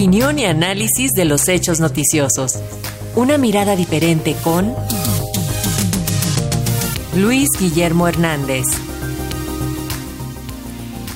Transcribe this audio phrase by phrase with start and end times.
[0.00, 2.58] Opinión y análisis de los hechos noticiosos.
[3.16, 4.74] Una mirada diferente con
[7.14, 8.64] Luis Guillermo Hernández.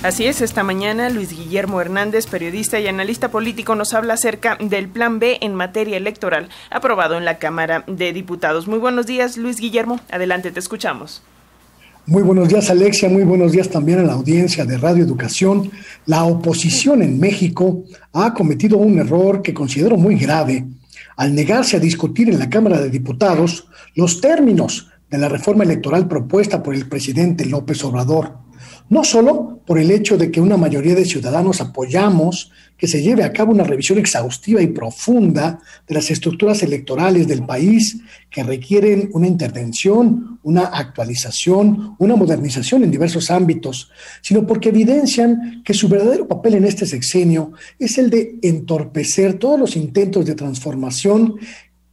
[0.03, 4.91] Así es, esta mañana Luis Guillermo Hernández, periodista y analista político, nos habla acerca del
[4.91, 8.69] Plan B en materia electoral aprobado en la Cámara de Diputados.
[8.69, 9.99] Muy buenos días, Luis Guillermo.
[10.11, 11.23] Adelante, te escuchamos.
[12.07, 13.09] Muy buenos días, Alexia.
[13.09, 15.71] Muy buenos días también a la audiencia de Radio Educación.
[16.05, 20.67] La oposición en México ha cometido un error que considero muy grave
[21.17, 26.07] al negarse a discutir en la Cámara de Diputados los términos de la reforma electoral
[26.07, 28.44] propuesta por el presidente López Obrador
[28.89, 33.23] no solo por el hecho de que una mayoría de ciudadanos apoyamos que se lleve
[33.23, 37.99] a cabo una revisión exhaustiva y profunda de las estructuras electorales del país
[38.31, 45.73] que requieren una intervención, una actualización, una modernización en diversos ámbitos, sino porque evidencian que
[45.73, 51.37] su verdadero papel en este sexenio es el de entorpecer todos los intentos de transformación,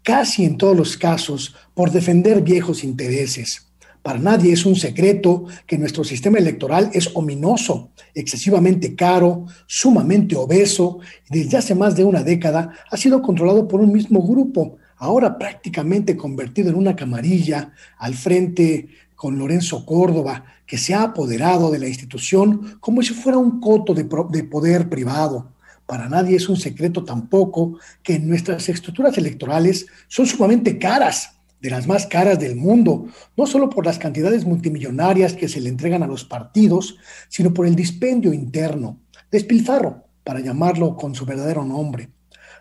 [0.03, 3.70] casi en todos los casos, por defender viejos intereses.
[4.01, 10.99] Para nadie es un secreto que nuestro sistema electoral es ominoso, excesivamente caro, sumamente obeso
[11.29, 15.37] y desde hace más de una década ha sido controlado por un mismo grupo, ahora
[15.37, 21.77] prácticamente convertido en una camarilla al frente con Lorenzo Córdoba, que se ha apoderado de
[21.77, 25.51] la institución como si fuera un coto de, de poder privado.
[25.85, 31.87] Para nadie es un secreto tampoco que nuestras estructuras electorales son sumamente caras de las
[31.87, 33.05] más caras del mundo,
[33.37, 36.97] no solo por las cantidades multimillonarias que se le entregan a los partidos,
[37.29, 38.99] sino por el dispendio interno,
[39.31, 42.09] despilfarro, para llamarlo con su verdadero nombre.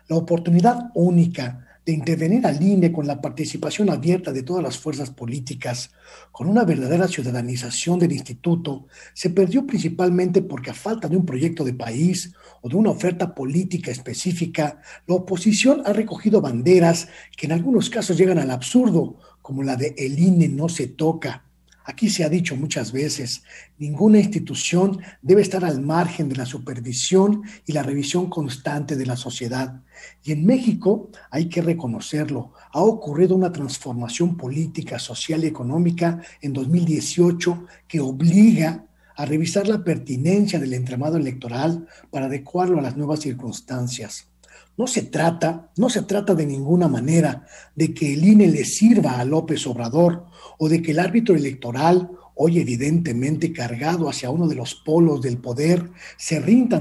[0.07, 5.09] La oportunidad única de intervenir al INE con la participación abierta de todas las fuerzas
[5.09, 5.91] políticas,
[6.31, 11.63] con una verdadera ciudadanización del instituto, se perdió principalmente porque a falta de un proyecto
[11.63, 17.53] de país o de una oferta política específica, la oposición ha recogido banderas que en
[17.53, 21.45] algunos casos llegan al absurdo, como la de el INE no se toca,
[21.83, 23.43] Aquí se ha dicho muchas veces,
[23.77, 29.15] ninguna institución debe estar al margen de la supervisión y la revisión constante de la
[29.15, 29.81] sociedad.
[30.23, 36.53] Y en México, hay que reconocerlo, ha ocurrido una transformación política, social y económica en
[36.53, 43.19] 2018 que obliga a revisar la pertinencia del entramado electoral para adecuarlo a las nuevas
[43.19, 44.30] circunstancias.
[44.77, 47.45] No se trata, no se trata de ninguna manera
[47.75, 50.25] de que el INE le sirva a López Obrador
[50.57, 55.37] o de que el árbitro electoral, hoy evidentemente cargado hacia uno de los polos del
[55.37, 56.77] poder, se rinda,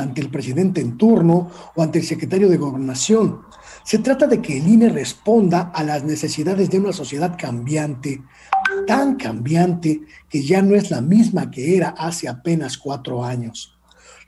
[0.00, 3.42] ante el presidente en turno o ante el secretario de gobernación.
[3.84, 8.22] Se trata de que el INE responda a las necesidades de una sociedad cambiante,
[8.86, 13.78] tan cambiante que ya no es la misma que era hace apenas cuatro años.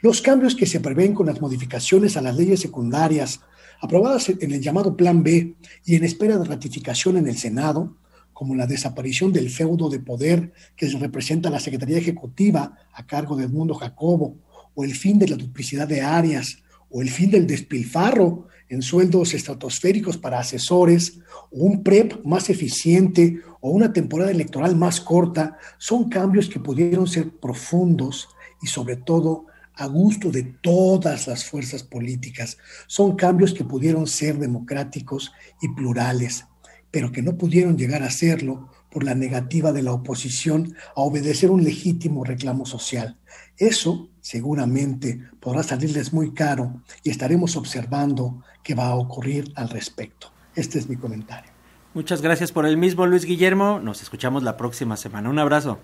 [0.05, 3.41] Los cambios que se prevén con las modificaciones a las leyes secundarias
[3.81, 7.97] aprobadas en el llamado Plan B y en espera de ratificación en el Senado,
[8.35, 13.45] como la desaparición del feudo de poder que representa la Secretaría Ejecutiva a cargo de
[13.45, 14.37] Edmundo Jacobo,
[14.75, 16.59] o el fin de la duplicidad de áreas,
[16.91, 21.21] o el fin del despilfarro en sueldos estratosféricos para asesores,
[21.51, 27.07] o un PREP más eficiente, o una temporada electoral más corta, son cambios que pudieron
[27.07, 28.29] ser profundos
[28.61, 29.47] y sobre todo
[29.77, 32.59] a gusto de todas las fuerzas políticas.
[32.87, 36.47] Son cambios que pudieron ser democráticos y plurales,
[36.91, 41.51] pero que no pudieron llegar a serlo por la negativa de la oposición a obedecer
[41.51, 43.19] un legítimo reclamo social.
[43.57, 50.33] Eso seguramente podrá salirles muy caro y estaremos observando qué va a ocurrir al respecto.
[50.55, 51.51] Este es mi comentario.
[51.95, 53.81] Muchas gracias por el mismo, Luis Guillermo.
[53.81, 55.31] Nos escuchamos la próxima semana.
[55.31, 55.79] Un abrazo.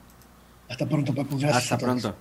[0.68, 1.38] Hasta pronto, Papu.
[1.52, 2.14] Hasta pronto.